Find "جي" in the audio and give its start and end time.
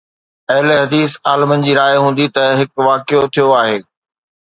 1.67-1.77